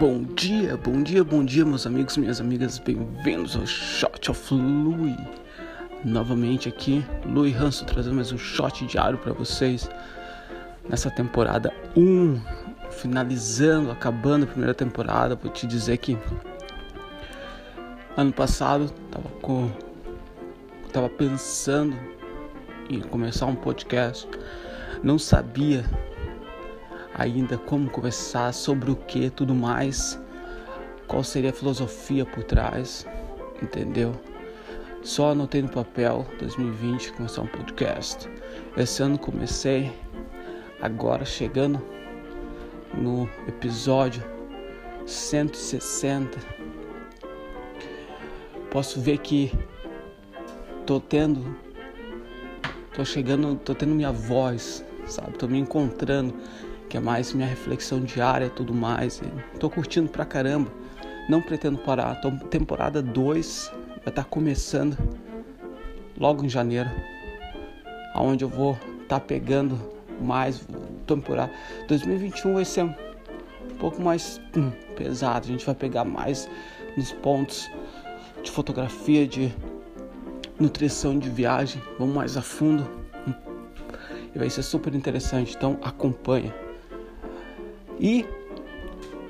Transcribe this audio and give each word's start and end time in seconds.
Bom 0.00 0.22
dia, 0.22 0.78
bom 0.78 1.02
dia, 1.02 1.22
bom 1.22 1.44
dia, 1.44 1.62
meus 1.62 1.86
amigos, 1.86 2.16
minhas 2.16 2.40
amigas, 2.40 2.78
bem-vindos 2.78 3.54
ao 3.54 3.66
Shot 3.66 4.30
of 4.30 4.54
Louis. 4.54 5.14
Novamente 6.02 6.70
aqui, 6.70 7.04
Louis 7.26 7.54
Hanso 7.54 7.84
trazendo 7.84 8.14
mais 8.14 8.32
um 8.32 8.38
shot 8.38 8.86
diário 8.86 9.18
para 9.18 9.34
vocês 9.34 9.90
nessa 10.88 11.10
temporada 11.10 11.70
1, 11.94 12.40
finalizando, 12.90 13.90
acabando 13.90 14.44
a 14.44 14.46
primeira 14.46 14.72
temporada. 14.72 15.34
Vou 15.36 15.52
te 15.52 15.66
dizer 15.66 15.98
que 15.98 16.16
ano 18.16 18.32
passado 18.32 18.90
tava 19.10 19.28
com 19.42 19.70
tava 20.94 21.10
pensando 21.10 21.94
em 22.88 23.00
começar 23.00 23.44
um 23.44 23.54
podcast, 23.54 24.26
não 25.02 25.18
sabia 25.18 25.84
ainda 27.20 27.58
como 27.58 27.90
começar, 27.90 28.50
sobre 28.52 28.90
o 28.90 28.96
que, 28.96 29.28
tudo 29.28 29.54
mais, 29.54 30.18
qual 31.06 31.22
seria 31.22 31.50
a 31.50 31.52
filosofia 31.52 32.24
por 32.24 32.42
trás, 32.42 33.06
entendeu? 33.62 34.14
Só 35.02 35.32
anotei 35.32 35.60
no 35.60 35.68
papel 35.68 36.26
2020 36.38 37.12
começar 37.12 37.42
um 37.42 37.46
podcast. 37.46 38.26
Esse 38.74 39.02
ano 39.02 39.18
comecei, 39.18 39.92
agora 40.80 41.26
chegando 41.26 41.82
no 42.94 43.28
episódio 43.46 44.22
160. 45.04 46.38
Posso 48.70 48.98
ver 48.98 49.18
que 49.18 49.52
tô 50.86 50.98
tendo, 50.98 51.54
tô 52.94 53.04
chegando, 53.04 53.56
tô 53.56 53.74
tendo 53.74 53.94
minha 53.94 54.10
voz, 54.10 54.82
sabe? 55.04 55.36
Tô 55.36 55.46
me 55.46 55.58
encontrando 55.58 56.34
que 56.90 56.96
é 56.96 57.00
mais 57.00 57.32
minha 57.32 57.46
reflexão 57.46 58.00
diária 58.00 58.46
e 58.46 58.50
tudo 58.50 58.74
mais. 58.74 59.22
E 59.22 59.58
tô 59.58 59.70
curtindo 59.70 60.10
pra 60.10 60.24
caramba. 60.24 60.70
Não 61.28 61.40
pretendo 61.40 61.78
parar. 61.78 62.16
Tô, 62.16 62.32
temporada 62.48 63.00
2 63.00 63.72
vai 63.86 63.96
estar 63.98 64.10
tá 64.10 64.24
começando 64.24 64.98
logo 66.18 66.44
em 66.44 66.48
janeiro. 66.48 66.90
Aonde 68.12 68.44
eu 68.44 68.48
vou 68.48 68.72
estar 69.02 69.20
tá 69.20 69.20
pegando 69.20 69.80
mais 70.20 70.66
temporada. 71.06 71.52
2021 71.86 72.54
vai 72.54 72.64
ser 72.64 72.82
um 72.82 72.94
pouco 73.78 74.02
mais 74.02 74.40
hum, 74.56 74.72
pesado. 74.96 75.46
A 75.46 75.48
gente 75.48 75.64
vai 75.64 75.76
pegar 75.76 76.04
mais 76.04 76.50
nos 76.96 77.12
pontos 77.12 77.70
de 78.42 78.50
fotografia, 78.50 79.28
de 79.28 79.54
nutrição 80.58 81.16
de 81.16 81.30
viagem. 81.30 81.80
Vamos 82.00 82.16
mais 82.16 82.36
a 82.36 82.42
fundo. 82.42 82.84
E 84.34 84.38
vai 84.38 84.50
ser 84.50 84.64
super 84.64 84.92
interessante. 84.92 85.54
Então 85.56 85.78
acompanha. 85.82 86.52
E 88.00 88.26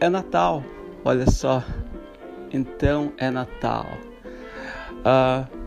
é 0.00 0.08
Natal, 0.08 0.62
olha 1.04 1.28
só. 1.28 1.64
Então 2.52 3.12
é 3.18 3.28
Natal. 3.28 3.86
Uh, 5.00 5.60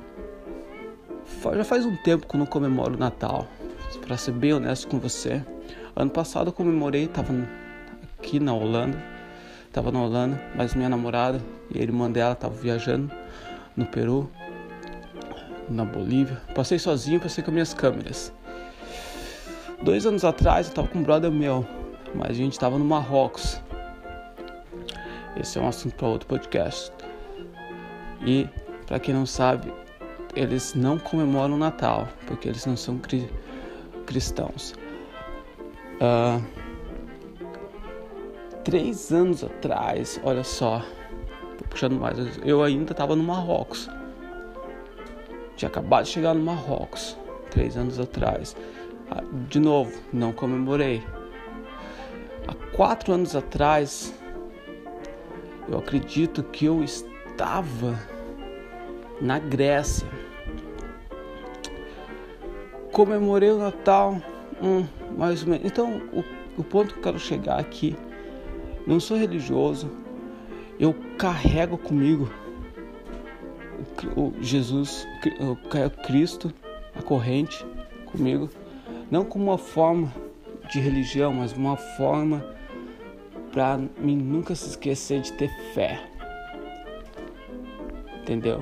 já 1.53 1.65
faz 1.65 1.85
um 1.85 1.97
tempo 1.97 2.25
que 2.25 2.33
eu 2.33 2.39
não 2.39 2.45
comemoro 2.45 2.93
o 2.93 2.97
Natal, 2.97 3.45
para 4.05 4.15
ser 4.15 4.31
bem 4.31 4.53
honesto 4.53 4.87
com 4.87 4.99
você. 4.99 5.43
Ano 5.93 6.11
passado 6.11 6.47
eu 6.47 6.53
comemorei, 6.53 7.03
estava 7.03 7.33
aqui 8.17 8.39
na 8.39 8.53
Holanda, 8.53 8.97
estava 9.67 9.91
na 9.91 10.01
Holanda, 10.01 10.41
mas 10.55 10.73
minha 10.73 10.87
namorada 10.87 11.41
e 11.69 11.79
a 11.79 11.81
irmã 11.81 12.09
dela 12.09 12.31
estavam 12.31 12.57
viajando 12.57 13.11
no 13.75 13.85
Peru, 13.85 14.31
na 15.69 15.83
Bolívia. 15.83 16.41
Passei 16.55 16.79
sozinho, 16.79 17.19
passei 17.19 17.43
com 17.43 17.51
minhas 17.51 17.73
câmeras. 17.73 18.31
Dois 19.81 20.05
anos 20.05 20.23
atrás 20.23 20.67
eu 20.67 20.69
estava 20.69 20.87
com 20.87 20.99
um 20.99 21.03
brother 21.03 21.29
meu, 21.29 21.67
mas 22.13 22.31
a 22.31 22.33
gente 22.33 22.53
estava 22.53 22.77
no 22.77 22.85
Marrocos. 22.85 23.61
Esse 25.39 25.57
é 25.57 25.61
um 25.61 25.67
assunto 25.67 25.95
para 25.95 26.07
outro 26.07 26.27
podcast. 26.27 26.91
E, 28.25 28.47
para 28.85 28.99
quem 28.99 29.13
não 29.13 29.25
sabe, 29.25 29.73
eles 30.35 30.73
não 30.75 30.97
comemoram 30.97 31.55
o 31.55 31.57
Natal, 31.57 32.07
porque 32.27 32.47
eles 32.47 32.65
não 32.65 32.77
são 32.77 32.97
cri 32.97 33.29
cristãos. 34.05 34.73
Uh, 35.95 36.43
três 38.63 39.11
anos 39.11 39.43
atrás, 39.43 40.19
olha 40.23 40.43
só, 40.43 40.83
puxando 41.69 41.99
mais, 41.99 42.17
eu 42.45 42.63
ainda 42.63 42.91
estava 42.91 43.15
no 43.15 43.23
Marrocos. 43.23 43.89
Tinha 45.55 45.69
acabado 45.69 46.05
de 46.05 46.11
chegar 46.11 46.33
no 46.33 46.43
Marrocos, 46.43 47.17
três 47.49 47.75
anos 47.77 47.99
atrás. 47.99 48.55
Ah, 49.09 49.23
de 49.49 49.59
novo, 49.59 49.91
não 50.11 50.31
comemorei 50.31 51.03
Há 52.47 52.53
quatro 52.75 53.13
anos 53.13 53.35
atrás, 53.35 54.13
eu 55.67 55.77
acredito 55.77 56.43
que 56.43 56.65
eu 56.65 56.83
estava 56.83 57.99
na 59.21 59.39
Grécia. 59.39 60.07
Comemorei 62.91 63.51
o 63.51 63.57
Natal, 63.57 64.21
hum, 64.61 64.85
mais 65.17 65.43
ou 65.43 65.49
menos. 65.49 65.65
Então, 65.65 66.01
o, 66.11 66.23
o 66.59 66.63
ponto 66.63 66.93
que 66.93 66.99
eu 66.99 67.03
quero 67.03 67.19
chegar 67.19 67.59
aqui, 67.59 67.95
não 68.85 68.99
sou 68.99 69.17
religioso, 69.17 69.89
eu 70.79 70.93
carrego 71.17 71.77
comigo 71.77 72.29
o 74.15 74.33
Jesus, 74.41 75.07
carrego 75.69 75.95
Cristo, 76.03 76.53
a 76.95 77.01
corrente 77.01 77.65
comigo, 78.05 78.49
não 79.09 79.23
como 79.23 79.45
uma 79.45 79.57
forma 79.57 80.11
de 80.69 80.79
religião, 80.79 81.33
mas 81.33 81.53
uma 81.53 81.77
forma 81.77 82.45
para 83.51 83.77
mim 83.99 84.17
nunca 84.17 84.55
se 84.55 84.69
esquecer 84.69 85.21
de 85.21 85.33
ter 85.33 85.49
fé. 85.73 86.01
Entendeu? 88.21 88.61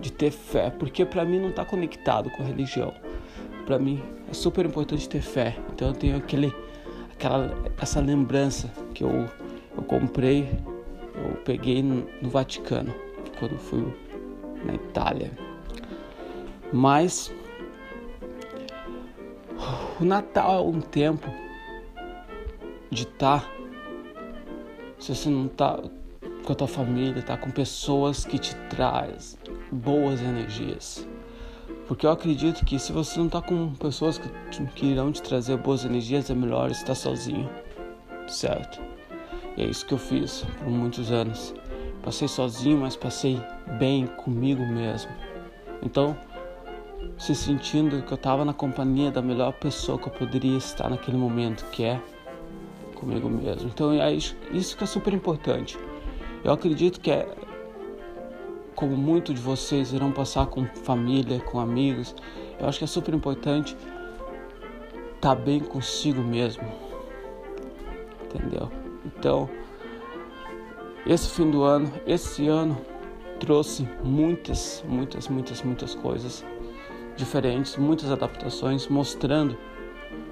De 0.00 0.10
ter 0.10 0.30
fé, 0.30 0.70
porque 0.70 1.04
para 1.04 1.24
mim 1.24 1.38
não 1.38 1.50
está 1.50 1.64
conectado 1.64 2.30
com 2.30 2.42
a 2.42 2.46
religião. 2.46 2.92
Para 3.66 3.78
mim 3.78 4.02
é 4.30 4.34
super 4.34 4.64
importante 4.64 5.08
ter 5.08 5.20
fé. 5.20 5.56
Então 5.72 5.88
eu 5.88 5.94
tenho 5.94 6.16
aquele 6.16 6.52
aquela 7.12 7.54
essa 7.80 8.00
lembrança 8.00 8.70
que 8.94 9.04
eu 9.04 9.28
eu 9.76 9.82
comprei, 9.82 10.48
eu 11.14 11.36
peguei 11.44 11.82
no, 11.82 12.06
no 12.20 12.28
Vaticano 12.28 12.94
quando 13.38 13.58
fui 13.58 13.84
na 14.64 14.74
Itália. 14.74 15.30
Mas 16.72 17.32
o 20.02 20.04
Natal 20.04 20.58
é 20.58 20.68
um 20.68 20.80
tempo 20.80 21.30
de 22.90 23.04
estar. 23.04 23.42
Tá, 23.42 23.50
se 24.98 25.14
você 25.14 25.28
não 25.28 25.46
está 25.46 25.78
com 26.44 26.52
a 26.52 26.56
tua 26.56 26.66
família, 26.66 27.20
está 27.20 27.36
com 27.36 27.52
pessoas 27.52 28.24
que 28.24 28.36
te 28.36 28.52
trazem 28.68 29.38
boas 29.70 30.20
energias. 30.20 31.06
Porque 31.86 32.04
eu 32.04 32.10
acredito 32.10 32.64
que 32.64 32.80
se 32.80 32.92
você 32.92 33.16
não 33.16 33.26
está 33.26 33.40
com 33.40 33.74
pessoas 33.74 34.18
que, 34.18 34.28
que 34.74 34.86
irão 34.86 35.12
te 35.12 35.22
trazer 35.22 35.56
boas 35.56 35.84
energias, 35.84 36.28
é 36.28 36.34
melhor 36.34 36.72
estar 36.72 36.96
sozinho, 36.96 37.48
certo? 38.26 38.80
E 39.56 39.62
é 39.62 39.66
isso 39.66 39.86
que 39.86 39.94
eu 39.94 39.98
fiz 39.98 40.44
por 40.58 40.68
muitos 40.68 41.12
anos. 41.12 41.54
Passei 42.02 42.26
sozinho, 42.26 42.78
mas 42.78 42.96
passei 42.96 43.40
bem 43.78 44.08
comigo 44.08 44.66
mesmo. 44.66 45.12
Então, 45.80 46.16
se 47.18 47.34
sentindo 47.34 48.02
que 48.02 48.12
eu 48.12 48.16
estava 48.16 48.44
na 48.44 48.52
companhia 48.52 49.10
da 49.10 49.22
melhor 49.22 49.52
pessoa 49.52 49.98
que 49.98 50.08
eu 50.08 50.12
poderia 50.12 50.56
estar 50.56 50.90
naquele 50.90 51.16
momento, 51.16 51.64
que 51.70 51.84
é 51.84 52.00
comigo 52.94 53.28
mesmo. 53.28 53.68
Então 53.68 53.92
é 53.92 54.12
isso 54.12 54.76
que 54.76 54.84
é 54.84 54.86
super 54.86 55.12
importante. 55.12 55.78
Eu 56.44 56.52
acredito 56.52 57.00
que 57.00 57.10
é 57.10 57.28
como 58.74 58.96
muitos 58.96 59.34
de 59.34 59.40
vocês 59.40 59.92
irão 59.92 60.10
passar 60.10 60.46
com 60.46 60.66
família, 60.66 61.38
com 61.40 61.60
amigos, 61.60 62.14
eu 62.58 62.68
acho 62.68 62.78
que 62.78 62.84
é 62.84 62.88
super 62.88 63.14
importante 63.14 63.76
estar 65.14 65.20
tá 65.20 65.34
bem 65.34 65.60
consigo 65.60 66.20
mesmo. 66.20 66.64
Entendeu? 68.24 68.68
Então, 69.04 69.48
esse 71.06 71.28
fim 71.28 71.50
do 71.50 71.62
ano, 71.62 71.92
esse 72.06 72.48
ano 72.48 72.76
trouxe 73.38 73.88
muitas, 74.02 74.84
muitas, 74.88 75.28
muitas, 75.28 75.62
muitas 75.62 75.94
coisas 75.94 76.44
diferentes, 77.16 77.76
muitas 77.76 78.10
adaptações, 78.10 78.88
mostrando 78.88 79.56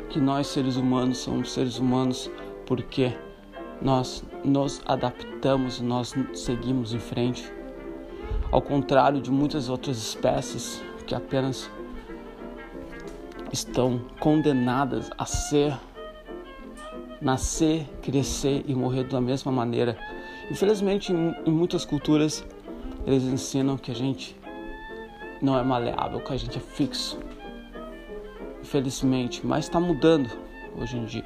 que 0.09 0.21
nós 0.21 0.47
seres 0.49 0.77
humanos 0.77 1.19
somos 1.19 1.53
seres 1.53 1.79
humanos 1.79 2.31
porque 2.67 3.13
nós 3.81 4.25
nos 4.45 4.81
adaptamos, 4.87 5.81
nós 5.81 6.15
seguimos 6.35 6.93
em 6.93 6.99
frente. 6.99 7.51
Ao 8.51 8.61
contrário 8.61 9.21
de 9.21 9.31
muitas 9.31 9.69
outras 9.69 9.97
espécies 9.97 10.83
que 11.07 11.15
apenas 11.15 11.71
estão 13.53 14.01
condenadas 14.19 15.11
a 15.17 15.27
ser, 15.27 15.77
nascer, 17.21 17.87
crescer 18.03 18.65
e 18.67 18.75
morrer 18.75 19.05
da 19.05 19.21
mesma 19.21 19.51
maneira. 19.51 19.97
Infelizmente, 20.51 21.13
em, 21.13 21.35
em 21.47 21.51
muitas 21.51 21.85
culturas, 21.85 22.45
eles 23.07 23.25
ensinam 23.25 23.77
que 23.77 23.91
a 23.91 23.95
gente 23.95 24.37
não 25.41 25.59
é 25.59 25.63
maleável, 25.63 26.21
que 26.21 26.33
a 26.33 26.37
gente 26.37 26.59
é 26.59 26.61
fixo. 26.61 27.19
Infelizmente, 28.61 29.47
mas 29.47 29.65
está 29.65 29.81
mudando 29.81 30.31
hoje 30.77 30.97
em 30.97 31.05
dia. 31.05 31.25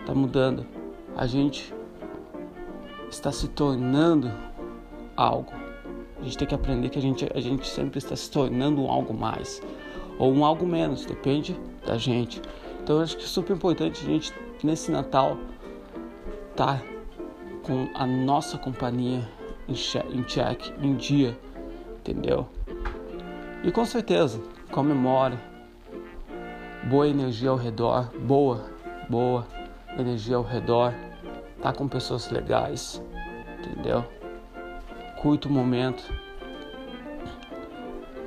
Está 0.00 0.14
mudando. 0.14 0.66
A 1.16 1.26
gente 1.26 1.72
está 3.10 3.32
se 3.32 3.48
tornando 3.48 4.30
algo. 5.16 5.52
A 6.20 6.24
gente 6.24 6.38
tem 6.38 6.48
que 6.48 6.54
aprender 6.54 6.88
que 6.88 6.98
a 6.98 7.02
gente, 7.02 7.28
a 7.34 7.40
gente 7.40 7.66
sempre 7.66 7.98
está 7.98 8.14
se 8.14 8.30
tornando 8.30 8.82
um 8.82 8.90
algo 8.90 9.12
mais 9.12 9.60
ou 10.18 10.32
um 10.32 10.44
algo 10.44 10.66
menos, 10.66 11.04
depende 11.04 11.58
da 11.84 11.96
gente. 11.96 12.40
Então 12.82 12.96
eu 12.96 13.02
acho 13.02 13.16
que 13.16 13.24
é 13.24 13.26
super 13.26 13.56
importante 13.56 14.02
a 14.02 14.06
gente 14.06 14.32
nesse 14.62 14.90
Natal 14.90 15.36
tá 16.54 16.80
com 17.62 17.88
a 17.94 18.06
nossa 18.06 18.58
companhia 18.58 19.28
em 19.68 19.74
check, 19.74 20.72
em 20.80 20.94
dia, 20.94 21.38
entendeu? 21.98 22.46
E 23.62 23.70
com 23.70 23.84
certeza, 23.84 24.40
comemore. 24.72 25.38
Boa 26.84 27.06
energia 27.06 27.50
ao 27.50 27.56
redor, 27.56 28.10
boa, 28.18 28.64
boa 29.08 29.46
energia 29.96 30.34
ao 30.34 30.42
redor. 30.42 30.92
Tá 31.62 31.72
com 31.72 31.86
pessoas 31.86 32.28
legais, 32.28 33.00
entendeu? 33.60 34.04
Curta 35.20 35.46
o 35.46 35.52
momento. 35.52 36.02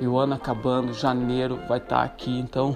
E 0.00 0.06
o 0.06 0.16
ano 0.16 0.34
acabando, 0.34 0.94
janeiro 0.94 1.60
vai 1.68 1.78
estar 1.78 1.98
tá 1.98 2.02
aqui, 2.02 2.38
então 2.38 2.74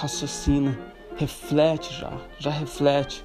raciocina, 0.00 0.78
reflete 1.16 1.94
já, 1.94 2.12
já 2.38 2.50
reflete 2.50 3.24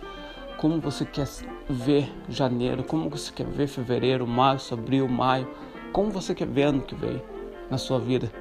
como 0.58 0.80
você 0.80 1.04
quer 1.04 1.28
ver 1.70 2.10
janeiro, 2.30 2.84
como 2.84 3.10
você 3.10 3.32
quer 3.32 3.46
ver 3.46 3.68
fevereiro, 3.68 4.26
março, 4.26 4.74
abril, 4.74 5.08
maio, 5.08 5.50
como 5.92 6.10
você 6.10 6.34
quer 6.34 6.48
ver 6.48 6.64
ano 6.64 6.82
que 6.82 6.96
vem 6.96 7.22
na 7.70 7.78
sua 7.78 8.00
vida. 8.00 8.32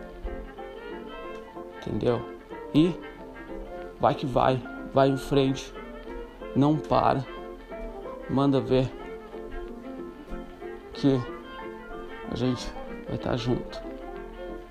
Entendeu? 1.76 2.20
E 2.74 2.94
vai 3.98 4.14
que 4.14 4.26
vai, 4.26 4.62
vai 4.92 5.08
em 5.08 5.16
frente, 5.16 5.72
não 6.54 6.76
para, 6.76 7.24
manda 8.28 8.60
ver 8.60 8.90
que 10.92 11.18
a 12.30 12.36
gente 12.36 12.70
vai 13.06 13.16
estar 13.16 13.36
junto. 13.36 13.82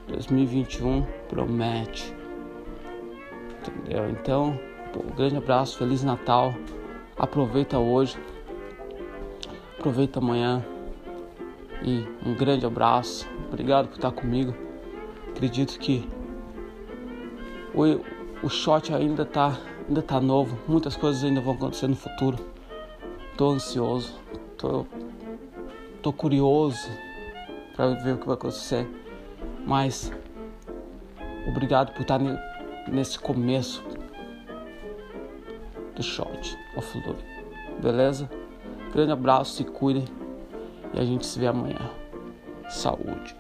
2021 0.08 1.06
promete. 1.28 2.16
Entendeu? 3.60 4.10
Então, 4.10 4.60
pô, 4.94 5.02
um 5.02 5.16
grande 5.16 5.38
abraço, 5.38 5.78
Feliz 5.78 6.04
Natal. 6.04 6.54
Aproveita 7.18 7.78
hoje, 7.78 8.18
aproveita 9.78 10.20
amanhã 10.20 10.66
e 11.84 12.06
um 12.26 12.34
grande 12.34 12.66
abraço. 12.66 13.28
Obrigado 13.48 13.88
por 13.88 13.96
estar 13.96 14.12
comigo. 14.12 14.54
Acredito 15.30 15.78
que 15.80 16.08
o, 17.74 18.46
o 18.46 18.50
shot 18.50 18.94
ainda 18.94 19.24
está 19.24 19.58
ainda 19.88 20.02
tá 20.04 20.22
novo, 20.22 20.58
muitas 20.68 20.96
coisas 20.96 21.24
ainda 21.24 21.42
vão 21.42 21.54
acontecer 21.54 21.88
no 21.88 21.96
futuro. 21.96 22.38
Tô 23.36 23.52
ansioso, 23.52 24.14
tô, 24.58 24.86
tô 26.02 26.14
curioso 26.14 26.90
para 27.76 27.94
ver 27.96 28.14
o 28.14 28.18
que 28.18 28.28
vai 28.28 28.36
acontecer. 28.36 28.88
Mas 29.66 30.12
obrigado 31.48 31.94
por 31.94 32.02
estar 32.02 32.20
nesse 32.88 33.18
começo, 33.18 33.84
do 35.96 36.04
Shot 36.04 36.58
of 36.78 37.08
Love. 37.08 37.24
Beleza? 37.82 38.30
Grande 38.94 39.12
abraço, 39.12 39.56
se 39.56 39.64
cuidem 39.64 40.06
e 40.94 41.00
a 41.00 41.06
gente 41.06 41.26
se 41.26 41.40
vê 41.40 41.48
amanhã. 41.48 41.92
Saúde. 42.70 43.36